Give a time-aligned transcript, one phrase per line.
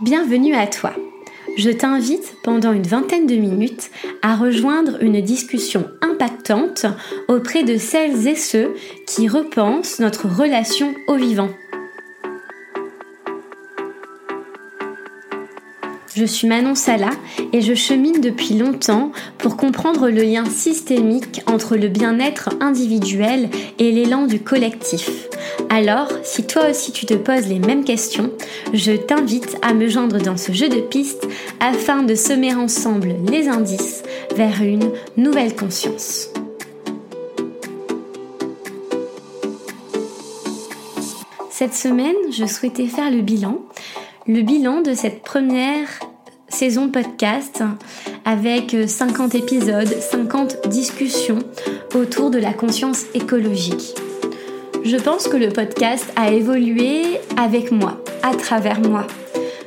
[0.00, 0.92] Bienvenue à toi.
[1.56, 3.92] Je t'invite pendant une vingtaine de minutes
[4.22, 6.86] à rejoindre une discussion impactante
[7.28, 8.74] auprès de celles et ceux
[9.06, 11.50] qui repensent notre relation au vivant.
[16.16, 17.10] Je suis Manon Sala
[17.52, 23.48] et je chemine depuis longtemps pour comprendre le lien systémique entre le bien-être individuel
[23.80, 25.10] et l'élan du collectif.
[25.70, 28.30] Alors, si toi aussi tu te poses les mêmes questions,
[28.72, 31.26] je t'invite à me joindre dans ce jeu de pistes
[31.58, 34.04] afin de semer ensemble les indices
[34.36, 36.28] vers une nouvelle conscience.
[41.50, 43.58] Cette semaine, je souhaitais faire le bilan
[44.26, 45.88] le bilan de cette première
[46.48, 47.62] saison podcast
[48.24, 51.40] avec 50 épisodes, 50 discussions
[51.94, 53.94] autour de la conscience écologique.
[54.82, 57.02] Je pense que le podcast a évolué
[57.36, 59.06] avec moi, à travers moi.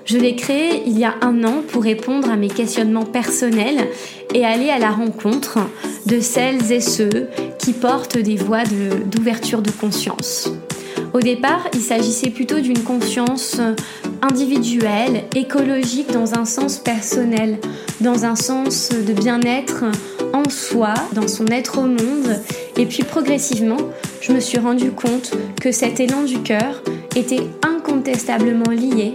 [0.06, 3.90] Je l'ai créé il y a un an pour répondre à mes questionnements personnels
[4.34, 5.60] et aller à la rencontre
[6.08, 7.28] de celles et ceux
[7.60, 8.64] qui portent des voies
[9.06, 10.50] d'ouverture de, de conscience.
[11.14, 13.60] Au départ, il s'agissait plutôt d'une conscience
[14.22, 17.58] individuelle, écologique dans un sens personnel,
[18.02, 19.86] dans un sens de bien-être
[20.34, 22.42] en soi, dans son être au monde.
[22.78, 23.78] Et puis progressivement,
[24.22, 26.82] je me suis rendu compte que cet élan du cœur
[27.16, 29.14] était incontestablement lié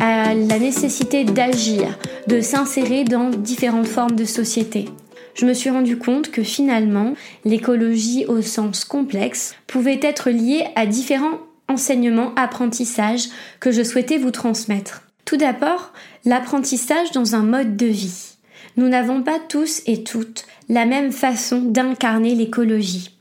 [0.00, 4.86] à la nécessité d'agir, de s'insérer dans différentes formes de société.
[5.34, 10.84] Je me suis rendu compte que finalement, l'écologie au sens complexe pouvait être liée à
[10.84, 11.38] différents
[11.68, 13.28] enseignement, apprentissage
[13.60, 15.02] que je souhaitais vous transmettre.
[15.24, 15.92] Tout d'abord,
[16.24, 18.36] l'apprentissage dans un mode de vie.
[18.76, 23.17] Nous n'avons pas tous et toutes la même façon d'incarner l'écologie.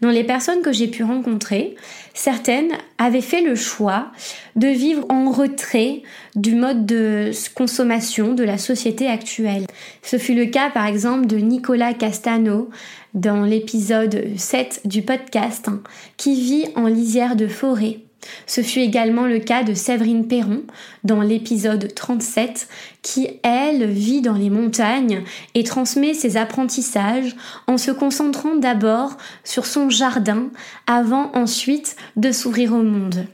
[0.00, 1.74] Dans les personnes que j'ai pu rencontrer,
[2.14, 4.12] certaines avaient fait le choix
[4.54, 6.02] de vivre en retrait
[6.36, 9.66] du mode de consommation de la société actuelle.
[10.02, 12.70] Ce fut le cas par exemple de Nicolas Castano
[13.14, 15.82] dans l'épisode 7 du podcast hein,
[16.16, 18.00] qui vit en lisière de forêt
[18.46, 20.62] ce fut également le cas de Séverine Perron
[21.04, 22.68] dans l'épisode 37
[23.02, 25.22] qui, elle, vit dans les montagnes
[25.54, 27.36] et transmet ses apprentissages
[27.66, 30.48] en se concentrant d'abord sur son jardin
[30.86, 33.26] avant ensuite de s'ouvrir au monde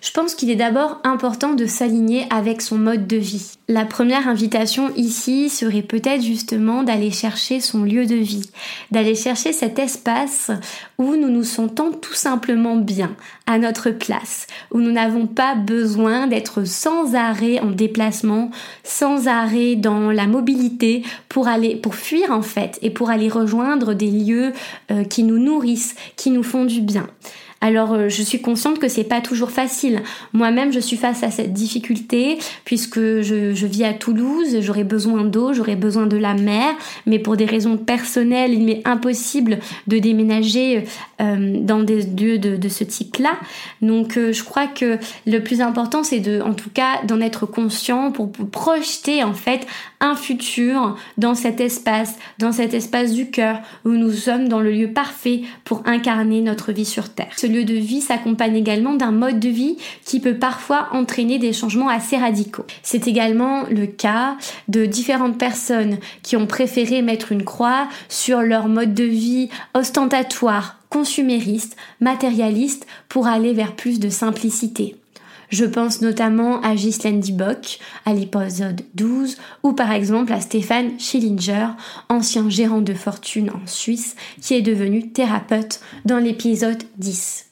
[0.00, 3.52] je pense qu'il est d'abord important de s'aligner avec son mode de vie.
[3.68, 8.50] La première invitation ici serait peut-être justement d'aller chercher son lieu de vie,
[8.90, 10.50] d'aller chercher cet espace
[10.98, 13.14] où nous nous sentons tout simplement bien,
[13.46, 18.50] à notre place, où nous n'avons pas besoin d'être sans arrêt en déplacement,
[18.84, 23.94] sans arrêt dans la mobilité pour aller, pour fuir en fait, et pour aller rejoindre
[23.94, 24.52] des lieux
[24.90, 27.06] euh, qui nous nourrissent, qui nous font du bien.
[27.62, 30.02] Alors euh, je suis consciente que c'est pas toujours facile.
[30.32, 35.52] Moi-même je suis face à cette difficulté puisque je, vis à Toulouse, j'aurais besoin d'eau,
[35.52, 36.74] j'aurais besoin de la mer,
[37.06, 40.84] mais pour des raisons personnelles il m'est impossible de déménager
[41.20, 43.32] euh, dans des lieux de, ce type-là.
[43.82, 47.44] Donc euh, je crois que le plus important c'est de, en tout cas, d'en être
[47.44, 49.66] conscient pour projeter en fait
[50.00, 54.72] un futur dans cet espace, dans cet espace du cœur où nous sommes dans le
[54.72, 59.40] lieu parfait pour incarner notre vie sur Terre lieu de vie s'accompagne également d'un mode
[59.40, 62.64] de vie qui peut parfois entraîner des changements assez radicaux.
[62.82, 64.36] C'est également le cas
[64.68, 70.78] de différentes personnes qui ont préféré mettre une croix sur leur mode de vie ostentatoire,
[70.88, 74.96] consumériste, matérialiste pour aller vers plus de simplicité.
[75.50, 81.66] Je pense notamment à Ghislaine Dibock à l'épisode 12 ou par exemple à Stéphane Schillinger,
[82.08, 87.46] ancien gérant de fortune en Suisse qui est devenu thérapeute dans l'épisode 10.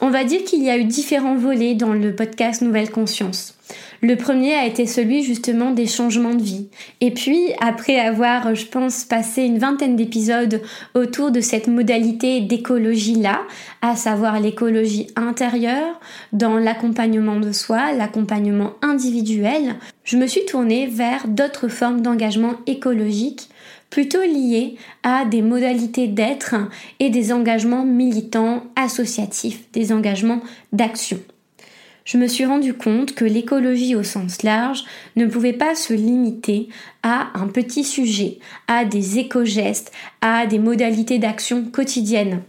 [0.00, 3.56] On va dire qu'il y a eu différents volets dans le podcast Nouvelle Conscience.
[4.04, 6.66] Le premier a été celui justement des changements de vie.
[7.00, 10.60] Et puis, après avoir, je pense, passé une vingtaine d'épisodes
[10.94, 13.42] autour de cette modalité d'écologie-là,
[13.80, 16.00] à savoir l'écologie intérieure,
[16.32, 23.50] dans l'accompagnement de soi, l'accompagnement individuel, je me suis tournée vers d'autres formes d'engagement écologique
[23.88, 24.74] plutôt liées
[25.04, 26.56] à des modalités d'être
[26.98, 30.40] et des engagements militants associatifs, des engagements
[30.72, 31.20] d'action
[32.04, 34.84] je me suis rendu compte que l'écologie au sens large
[35.16, 36.68] ne pouvait pas se limiter
[37.02, 38.38] à un petit sujet,
[38.68, 42.42] à des éco-gestes, à des modalités d'action quotidiennes,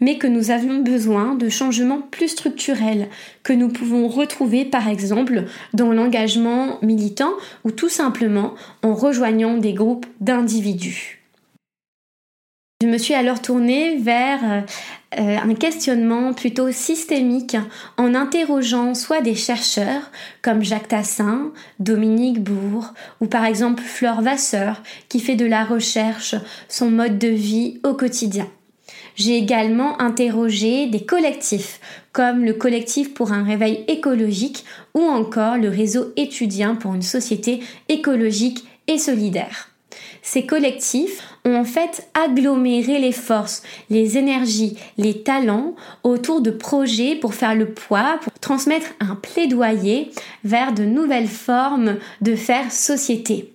[0.00, 3.08] mais que nous avions besoin de changements plus structurels
[3.42, 5.44] que nous pouvons retrouver par exemple
[5.74, 7.32] dans l'engagement militant
[7.64, 11.17] ou tout simplement en rejoignant des groupes d'individus.
[12.80, 14.38] Je me suis alors tournée vers
[15.18, 17.56] euh, un questionnement plutôt systémique
[17.96, 24.80] en interrogeant soit des chercheurs comme Jacques Tassin, Dominique Bourg ou par exemple Flore Vasseur
[25.08, 26.36] qui fait de la recherche
[26.68, 28.46] son mode de vie au quotidien.
[29.16, 31.80] J'ai également interrogé des collectifs
[32.12, 34.64] comme le collectif pour un réveil écologique
[34.94, 37.58] ou encore le réseau étudiant pour une société
[37.88, 39.68] écologique et solidaire.
[40.30, 47.16] Ces collectifs ont en fait aggloméré les forces, les énergies, les talents autour de projets
[47.16, 50.10] pour faire le poids, pour transmettre un plaidoyer
[50.44, 53.54] vers de nouvelles formes de faire société.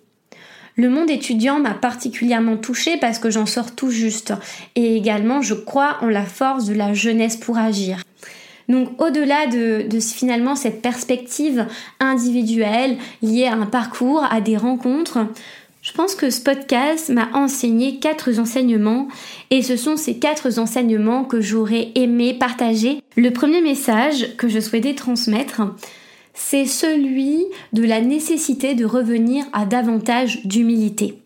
[0.75, 4.33] Le monde étudiant m'a particulièrement touchée parce que j'en sors tout juste
[4.73, 8.01] et également je crois en la force de la jeunesse pour agir.
[8.67, 11.67] Donc au-delà de, de, finalement cette perspective
[11.99, 15.27] individuelle liée à un parcours, à des rencontres,
[15.83, 19.09] je pense que ce podcast m'a enseigné quatre enseignements
[19.51, 23.01] et ce sont ces quatre enseignements que j'aurais aimé partager.
[23.17, 25.61] Le premier message que je souhaitais transmettre,
[26.33, 27.43] c'est celui
[27.73, 31.19] de la nécessité de revenir à davantage d'humilité.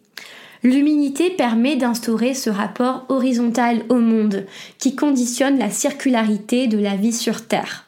[0.64, 4.48] L'humilité permet d'instaurer ce rapport horizontal au monde
[4.80, 7.87] qui conditionne la circularité de la vie sur Terre.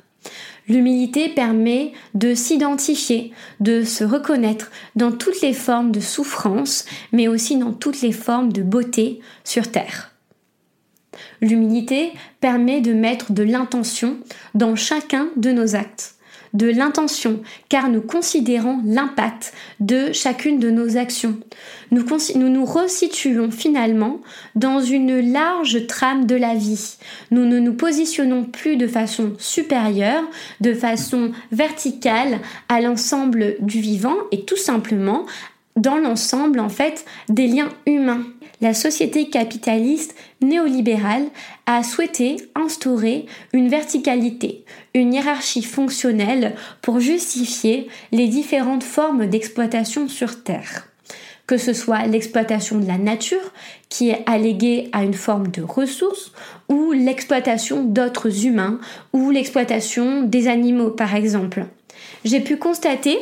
[0.70, 7.58] L'humilité permet de s'identifier, de se reconnaître dans toutes les formes de souffrance, mais aussi
[7.58, 10.14] dans toutes les formes de beauté sur Terre.
[11.42, 14.18] L'humilité permet de mettre de l'intention
[14.54, 16.19] dans chacun de nos actes
[16.54, 21.38] de l'intention, car nous considérons l'impact de chacune de nos actions.
[21.92, 22.04] Nous,
[22.36, 24.20] nous resituons finalement
[24.56, 26.98] dans une large trame de la vie.
[27.32, 30.24] Nous ne nous positionnons plus de façon supérieure,
[30.62, 35.26] de façon verticale à l'ensemble du vivant et tout simplement
[35.76, 38.26] dans l'ensemble en fait des liens humains.
[38.62, 41.28] La société capitaliste néolibérale
[41.66, 50.44] a souhaité instaurer une verticalité, une hiérarchie fonctionnelle pour justifier les différentes formes d'exploitation sur
[50.44, 50.90] Terre
[51.50, 53.52] que ce soit l'exploitation de la nature,
[53.90, 56.32] qui est alléguée à une forme de ressources,
[56.70, 58.80] ou l'exploitation d'autres humains,
[59.14, 61.66] ou l'exploitation des animaux par exemple.
[62.24, 63.18] J'ai pu constater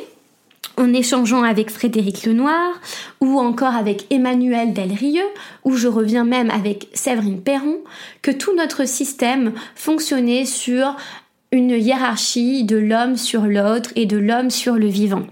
[0.77, 2.71] en échangeant avec Frédéric Lenoir
[3.19, 5.27] ou encore avec Emmanuel Delrieux
[5.63, 7.79] ou je reviens même avec Séverine Perron
[8.21, 10.95] que tout notre système fonctionnait sur
[11.51, 15.25] une hiérarchie de l'homme sur l'autre et de l'homme sur le vivant.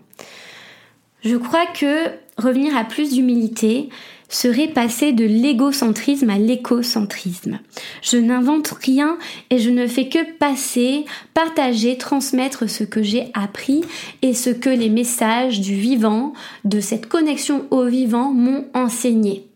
[1.24, 2.08] Je crois que
[2.38, 3.90] revenir à plus d'humilité,
[4.36, 7.60] serait passer de l'égocentrisme à l'écocentrisme.
[8.02, 9.18] Je n'invente rien
[9.50, 13.84] et je ne fais que passer, partager, transmettre ce que j'ai appris
[14.22, 16.34] et ce que les messages du vivant,
[16.66, 19.48] de cette connexion au vivant m'ont enseigné.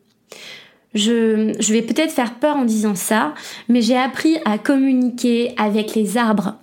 [0.96, 3.36] Je, vais peut-être faire peur en disant ça,
[3.68, 6.56] mais j'ai appris à communiquer avec les arbres,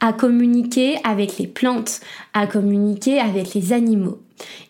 [0.00, 2.00] à communiquer avec les plantes,
[2.32, 4.20] à communiquer avec les animaux.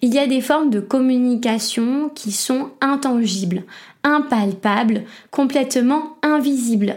[0.02, 3.62] Il y a des formes de communication qui sont intangibles,
[4.02, 6.96] impalpables, complètement invisibles.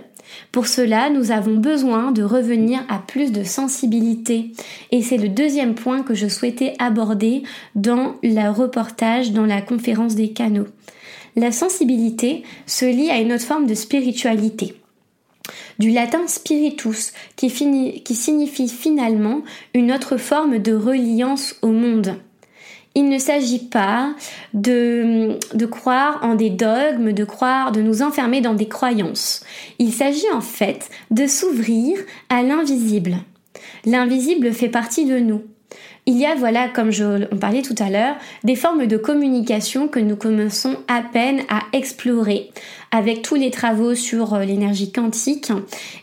[0.51, 4.51] Pour cela, nous avons besoin de revenir à plus de sensibilité.
[4.91, 7.43] Et c'est le deuxième point que je souhaitais aborder
[7.75, 10.67] dans le reportage, dans la conférence des canaux.
[11.37, 14.75] La sensibilité se lie à une autre forme de spiritualité
[15.79, 22.17] du latin spiritus, qui, signifie finalement une autre forme de reliance au monde
[22.97, 24.15] il ne s'agit pas
[24.55, 25.37] de
[25.69, 29.45] croire en des dogmes, de croire, de nous enfermer dans des croyances.
[29.77, 33.17] Il s'agit en fait de s'ouvrir à l'invisible.
[33.85, 35.43] L'invisible fait partie de nous.
[36.05, 39.89] Il y a, voilà, comme je en parlais tout à l'heure, des formes de communication
[39.89, 42.49] que nous commençons à peine à explorer,
[42.91, 45.51] avec tous les travaux sur euh, l'énergie quantique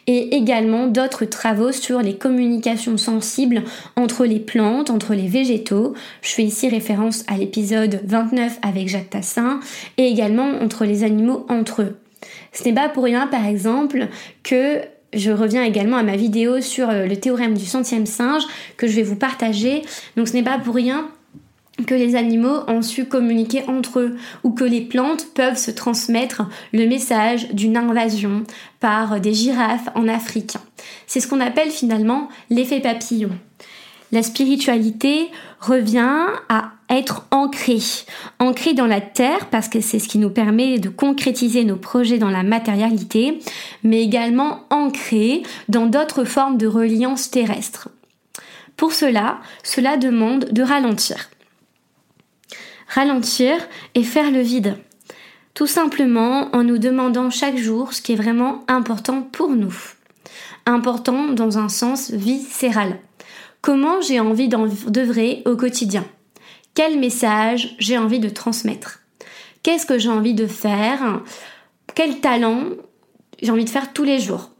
[0.06, 3.62] et également d'autres travaux sur les communications sensibles
[3.96, 5.94] entre les plantes, entre les végétaux.
[6.20, 9.60] Je fais ici référence à l'épisode 29 avec Jacques Tassin
[9.96, 11.96] et également entre les animaux entre eux.
[12.52, 14.08] Ce n'est pas pour rien, par exemple,
[14.42, 14.82] que
[15.14, 18.42] je reviens également à ma vidéo sur euh, le théorème du centième singe
[18.76, 19.82] que je vais vous partager.
[20.16, 21.08] Donc ce n'est pas pour rien
[21.86, 26.42] que les animaux ont su communiquer entre eux ou que les plantes peuvent se transmettre
[26.72, 28.44] le message d'une invasion
[28.78, 30.56] par des girafes en Afrique.
[31.06, 33.30] C'est ce qu'on appelle finalement l'effet papillon.
[34.12, 35.30] La spiritualité
[35.60, 37.80] revient à être ancrée,
[38.38, 42.18] ancrée dans la terre parce que c'est ce qui nous permet de concrétiser nos projets
[42.18, 43.38] dans la matérialité,
[43.82, 47.88] mais également ancrée dans d'autres formes de reliance terrestre.
[48.76, 51.28] Pour cela, cela demande de ralentir
[52.94, 53.56] ralentir
[53.94, 54.76] et faire le vide.
[55.52, 59.74] Tout simplement en nous demandant chaque jour ce qui est vraiment important pour nous.
[60.66, 62.98] Important dans un sens viscéral.
[63.60, 66.04] Comment j'ai envie d'œuvrer au quotidien?
[66.74, 68.98] Quel message j'ai envie de transmettre?
[69.62, 71.22] Qu'est-ce que j'ai envie de faire?
[71.94, 72.64] Quel talent
[73.40, 74.50] j'ai envie de faire tous les jours?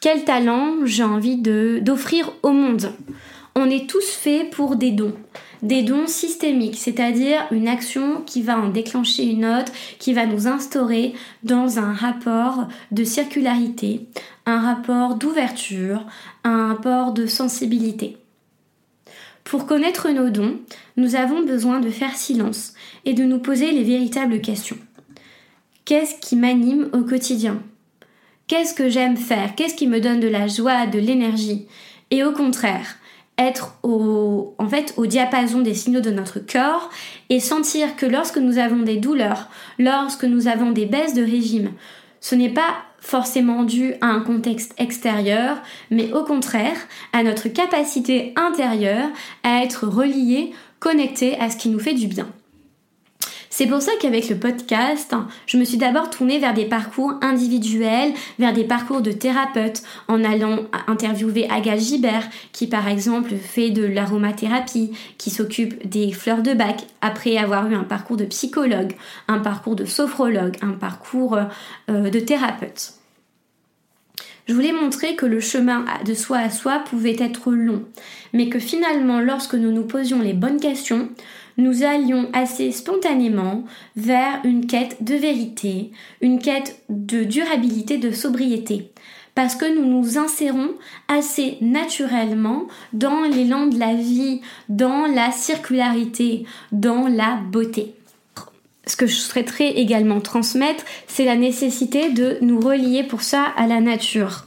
[0.00, 2.94] Quel talent j'ai envie d'offrir au monde?
[3.54, 5.12] On est tous faits pour des dons.
[5.60, 10.46] Des dons systémiques, c'est-à-dire une action qui va en déclencher une autre, qui va nous
[10.46, 14.06] instaurer dans un rapport de circularité,
[14.46, 16.06] un rapport d'ouverture,
[16.44, 18.16] un rapport de sensibilité.
[19.48, 20.58] Pour connaître nos dons,
[20.98, 22.74] nous avons besoin de faire silence
[23.06, 24.76] et de nous poser les véritables questions.
[25.86, 27.62] Qu'est-ce qui m'anime au quotidien?
[28.46, 29.54] Qu'est-ce que j'aime faire?
[29.54, 31.66] Qu'est-ce qui me donne de la joie, de l'énergie?
[32.10, 32.96] Et au contraire,
[33.38, 36.90] être au, en fait, au diapason des signaux de notre corps
[37.30, 41.70] et sentir que lorsque nous avons des douleurs, lorsque nous avons des baisses de régime,
[42.20, 45.58] ce n'est pas forcément dû à un contexte extérieur,
[45.90, 46.76] mais au contraire
[47.12, 49.08] à notre capacité intérieure
[49.42, 52.28] à être relié, connecté à ce qui nous fait du bien.
[53.58, 58.12] C'est pour ça qu'avec le podcast, je me suis d'abord tournée vers des parcours individuels,
[58.38, 63.84] vers des parcours de thérapeutes, en allant interviewer Agal Gibert, qui par exemple fait de
[63.84, 68.92] l'aromathérapie, qui s'occupe des fleurs de bac, après avoir eu un parcours de psychologue,
[69.26, 71.36] un parcours de sophrologue, un parcours
[71.90, 72.92] euh, de thérapeute.
[74.46, 77.82] Je voulais montrer que le chemin de soi à soi pouvait être long,
[78.32, 81.08] mais que finalement, lorsque nous nous posions les bonnes questions,
[81.58, 83.64] nous allions assez spontanément
[83.96, 88.92] vers une quête de vérité, une quête de durabilité, de sobriété.
[89.34, 90.70] Parce que nous nous insérons
[91.06, 97.94] assez naturellement dans l'élan de la vie, dans la circularité, dans la beauté.
[98.86, 103.66] Ce que je souhaiterais également transmettre, c'est la nécessité de nous relier pour ça à
[103.66, 104.46] la nature.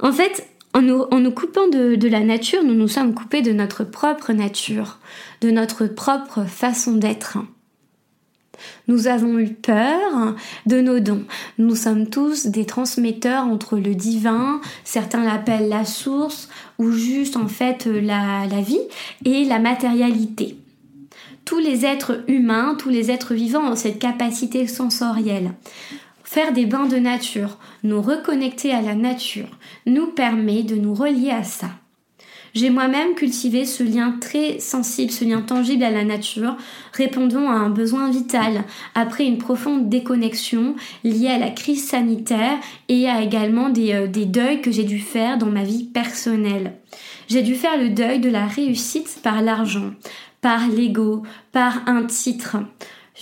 [0.00, 4.32] En fait, en nous, coupant de, la nature, nous nous sommes coupés de notre propre
[4.32, 4.98] nature,
[5.40, 7.38] de notre propre façon d'être.
[8.88, 10.34] Nous avons eu peur
[10.66, 11.24] de nos dons.
[11.58, 17.48] Nous sommes tous des transmetteurs entre le divin, certains l'appellent la source, ou juste en
[17.48, 18.80] fait la, vie,
[19.24, 20.56] et la matérialité.
[21.44, 25.52] Tous les êtres humains, tous les êtres vivants ont cette capacité sensorielle.
[26.24, 31.30] Faire des bains de nature, nous reconnecter à la nature, nous permet de nous relier
[31.30, 31.68] à ça.
[32.54, 36.56] J'ai moi-même cultivé ce lien très sensible, ce lien tangible à la nature,
[36.92, 38.62] répondant à un besoin vital
[38.94, 42.56] après une profonde déconnexion liée à la crise sanitaire
[42.88, 46.74] et à également des, euh, deuils que j'ai dû faire dans ma vie personnelle.
[47.26, 49.90] J'ai dû faire le deuil de la réussite par l'argent,
[50.40, 52.58] par l'ego, par un titre.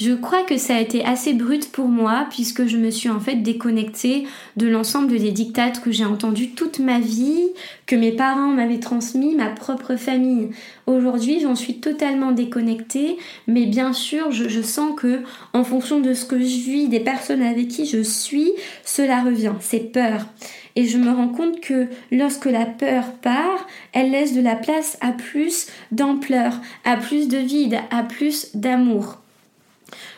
[0.00, 3.20] Je crois que ça a été assez brut pour moi puisque je me suis en
[3.20, 7.50] fait déconnectée de l'ensemble des dictates que j'ai entendus toute ma vie,
[7.84, 10.48] que mes parents m'avaient transmis, ma propre famille.
[10.86, 15.20] Aujourd'hui, j'en suis totalement déconnectée, mais bien sûr, je, je, sens que
[15.52, 18.52] en fonction de ce que je vis, des personnes avec qui je suis,
[18.86, 19.52] cela revient.
[19.60, 20.26] C'est peur.
[20.74, 24.96] Et je me rends compte que lorsque la peur part, elle laisse de la place
[25.02, 29.21] à plus d'ampleur, à plus de vide, à plus d'amour.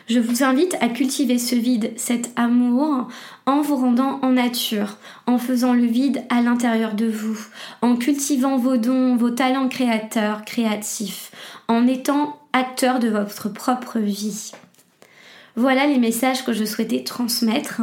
[0.07, 3.07] Je vous invite à cultiver ce vide, cet amour,
[3.47, 7.39] en vous rendant en nature, en faisant le vide à l'intérieur de vous,
[7.81, 11.31] en cultivant vos dons, vos talents créateurs, créatifs,
[11.67, 14.51] en étant acteur de votre propre vie.
[15.55, 17.81] Voilà les messages que je souhaitais transmettre.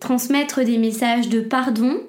[0.00, 2.00] Transmettre des messages de pardon,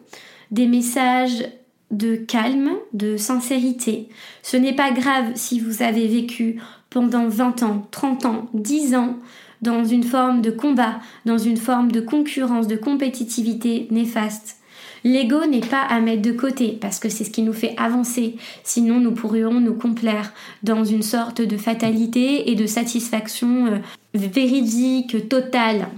[0.52, 1.46] des messages
[1.92, 4.10] de calme, de sincérité.
[4.44, 6.62] Ce n'est pas grave si vous avez vécu
[6.96, 9.18] pendant 20 ans, 30 ans, 10 ans
[9.62, 14.60] dans une forme de combat, dans une forme de concurrence, de compétitivité néfaste.
[15.04, 18.38] L'ego n'est pas à mettre de côté parce que c'est ce qui nous fait avancer,
[18.64, 20.32] sinon nous pourrions nous complaire
[20.64, 23.78] dans une sorte de fatalité et de satisfaction euh,
[24.14, 25.90] véridique, totale.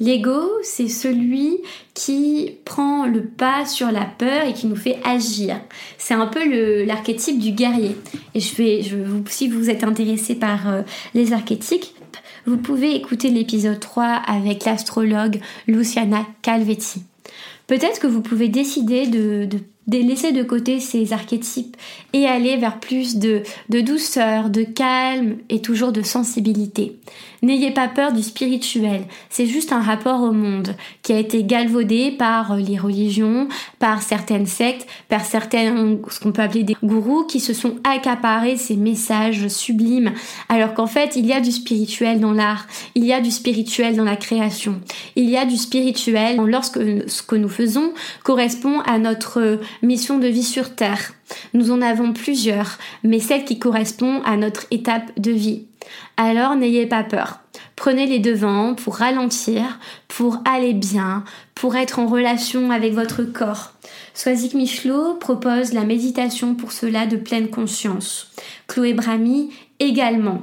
[0.00, 1.58] L'ego, c'est celui
[1.92, 5.60] qui prend le pas sur la peur et qui nous fait agir.
[5.98, 7.96] C'est un peu l'archétype du guerrier.
[8.34, 8.82] Et je vais,
[9.28, 11.84] si vous êtes intéressé par euh, les archétypes,
[12.46, 17.02] vous pouvez écouter l'épisode 3 avec l'astrologue Luciana Calvetti.
[17.66, 19.46] Peut-être que vous pouvez décider de,
[19.86, 21.76] laisser de côté ces archétypes
[22.12, 26.96] et aller vers plus de, de douceur, de calme et toujours de sensibilité.
[27.42, 32.10] N'ayez pas peur du spirituel, c'est juste un rapport au monde qui a été galvaudé
[32.10, 37.40] par les religions, par certaines sectes, par certains, ce qu'on peut appeler des gourous qui
[37.40, 40.12] se sont accaparés ces messages sublimes,
[40.50, 43.96] alors qu'en fait il y a du spirituel dans l'art, il y a du spirituel
[43.96, 44.78] dans la création,
[45.16, 50.28] il y a du spirituel lorsque ce que nous faisons correspond à notre mission de
[50.28, 51.12] vie sur Terre.
[51.54, 55.66] Nous en avons plusieurs, mais celle qui correspond à notre étape de vie.
[56.16, 57.40] Alors n'ayez pas peur.
[57.76, 61.24] Prenez les devants pour ralentir, pour aller bien,
[61.54, 63.72] pour être en relation avec votre corps.
[64.12, 68.32] Swazik Michelot propose la méditation pour cela de pleine conscience.
[68.66, 70.42] Chloé Brami également.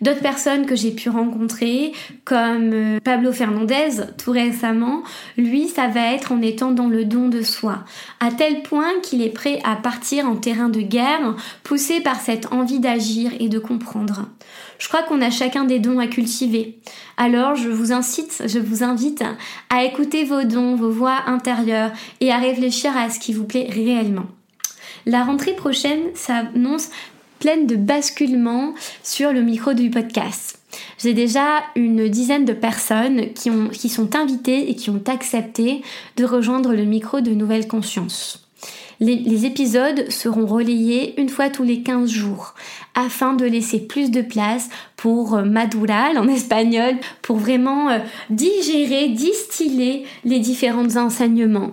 [0.00, 1.92] D'autres personnes que j'ai pu rencontrer,
[2.24, 5.02] comme euh, Pablo Fernandez tout récemment,
[5.36, 7.84] lui, ça va être en étant dans le don de soi,
[8.20, 12.52] à tel point qu'il est prêt à partir en terrain de guerre, poussé par cette
[12.52, 14.26] envie d'agir et de comprendre.
[14.78, 16.78] Je crois qu'on a chacun des dons à cultiver.
[17.16, 19.22] Alors, je vous incite, je vous invite
[19.70, 23.68] à écouter vos dons, vos voix intérieures et à réfléchir à ce qui vous plaît
[23.70, 24.26] réellement.
[25.06, 26.90] La rentrée prochaine s'annonce
[27.42, 28.72] pleine de basculements
[29.02, 30.60] sur le micro du podcast.
[30.96, 35.82] J'ai déjà une dizaine de personnes qui, ont, qui sont invitées et qui ont accepté
[36.16, 38.46] de rejoindre le micro de Nouvelle Conscience.
[39.00, 42.54] Les, épisodes seront relayés une fois tous les 15 jours
[42.94, 47.98] afin de laisser plus de place pour euh, madural en espagnol, pour vraiment euh,
[48.30, 51.72] digérer, distiller les différents enseignements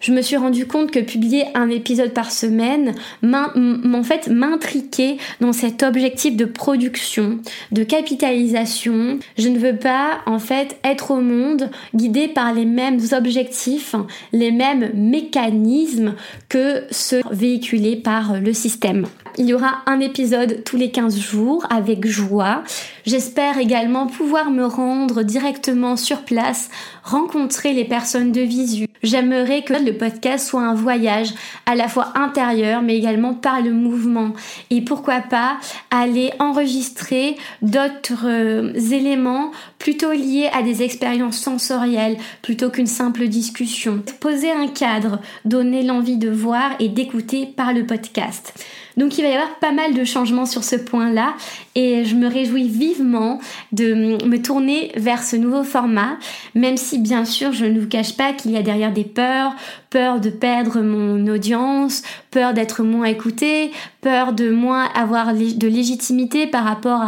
[0.00, 2.94] je me suis rendu compte que publier un épisode par semaine
[3.24, 7.40] en fait m'intriquait dans cet objectif de production,
[7.72, 9.18] de capitalisation.
[9.36, 13.94] Je ne veux pas en fait être au monde guidé par les mêmes objectifs,
[14.32, 16.14] les mêmes mécanismes
[16.48, 19.06] que ceux véhiculés par le système.
[19.38, 22.64] Il y aura un épisode tous les 15 jours avec joie.
[23.04, 26.70] J'espère également pouvoir me rendre directement sur place,
[27.04, 28.86] rencontrer les personnes de visu.
[29.02, 31.34] J'aimerais que le podcast soit un voyage
[31.66, 34.32] à la fois intérieur mais également par le mouvement.
[34.70, 35.58] Et pourquoi pas
[35.90, 44.02] aller enregistrer d'autres euh, éléments plutôt liés à des expériences sensorielles plutôt qu'une simple discussion.
[44.18, 48.54] Poser un cadre, donner l'envie de voir et d'écouter par le podcast.
[48.96, 51.34] Donc il va y avoir pas mal de changements sur ce point-là.
[51.74, 53.38] Et je me réjouis vivement
[53.72, 56.16] de me tourner vers ce nouveau format,
[56.54, 59.54] même si bien sûr je ne vous cache pas qu'il y a derrière des peurs,
[59.90, 66.46] peur de perdre mon audience, peur d'être moins écouté, peur de moins avoir de légitimité
[66.46, 67.02] par rapport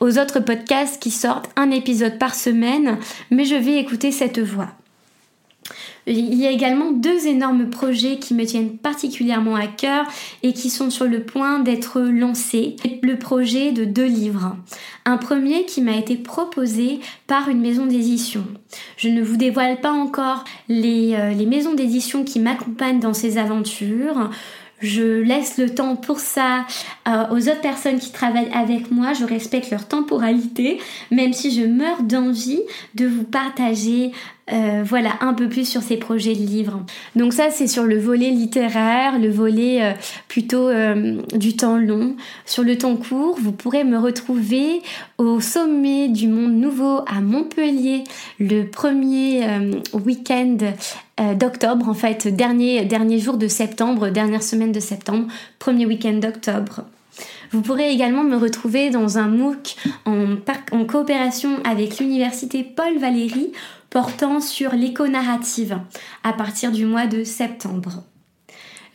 [0.00, 2.98] aux autres podcasts qui sortent un épisode par semaine,
[3.30, 4.77] mais je vais écouter cette voix.
[6.06, 10.06] Il y a également deux énormes projets qui me tiennent particulièrement à cœur
[10.42, 12.76] et qui sont sur le point d'être lancés.
[13.02, 14.56] Le projet de deux livres.
[15.04, 18.44] Un premier qui m'a été proposé par une maison d'édition.
[18.96, 24.30] Je ne vous dévoile pas encore les, euh, maisons d'édition qui m'accompagnent dans ces aventures.
[24.80, 26.64] Je laisse le temps pour ça
[27.08, 29.12] euh, aux autres personnes qui travaillent avec moi.
[29.12, 30.78] Je respecte leur temporalité,
[31.10, 32.62] même si je meurs d'envie
[32.94, 34.12] de vous partager
[34.52, 36.82] euh, voilà un peu plus sur ces projets de livres.
[37.16, 39.92] Donc ça c'est sur le volet littéraire, le volet euh,
[40.28, 40.68] plutôt
[41.36, 42.16] du temps long.
[42.46, 44.82] Sur le temps court, vous pourrez me retrouver
[45.18, 48.04] au sommet du monde nouveau à Montpellier
[48.38, 49.46] le premier
[49.92, 50.56] week-end
[51.20, 55.26] euh, d'octobre, en fait, dernier, dernier jour de septembre, dernière semaine de septembre,
[55.58, 56.84] premier week-end d'octobre.
[57.50, 60.36] Vous pourrez également me retrouver dans un MOOC en,
[60.70, 63.52] en coopération avec l'université Paul Valéry
[63.90, 65.78] portant sur l'éco-narrative
[66.24, 68.04] à partir du mois de septembre.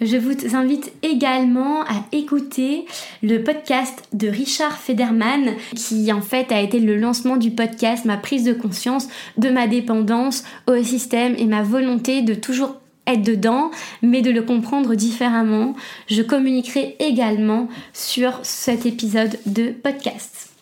[0.01, 2.85] Je vous invite également à écouter
[3.21, 8.17] le podcast de Richard Federman qui en fait a été le lancement du podcast, ma
[8.17, 12.75] prise de conscience de ma dépendance au système et ma volonté de toujours
[13.05, 15.75] être dedans, mais de le comprendre différemment.
[16.07, 20.52] Je communiquerai également sur cet épisode de podcast.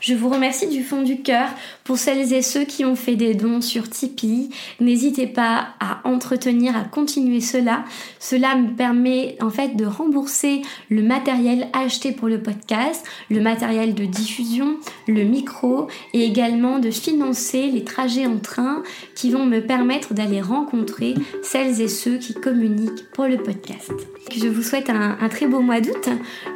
[0.00, 1.48] Je vous remercie du fond du cœur
[1.84, 4.48] pour celles et ceux qui ont fait des dons sur Tipeee.
[4.80, 7.84] N'hésitez pas à entretenir, à continuer cela.
[8.18, 13.94] Cela me permet en fait de rembourser le matériel acheté pour le podcast, le matériel
[13.94, 18.82] de diffusion, le micro et également de financer les trajets en train
[19.14, 23.92] qui vont me permettre d'aller rencontrer celles et ceux qui communiquent pour le podcast.
[24.34, 26.08] Je vous souhaite un, très beau mois d'août.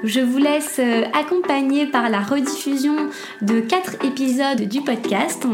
[0.05, 2.95] Je vous laisse euh, accompagner par la rediffusion
[3.45, 5.45] de 4 épisodes du podcast,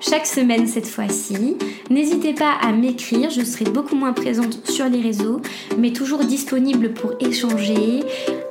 [0.00, 1.56] chaque semaine cette fois-ci.
[1.90, 5.40] N'hésitez pas à m'écrire, je serai beaucoup moins présente sur les réseaux,
[5.78, 8.00] mais toujours disponible pour échanger.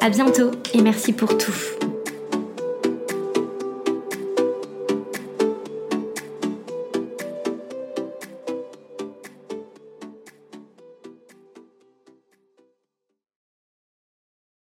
[0.02, 1.93] À bientôt et merci pour tout.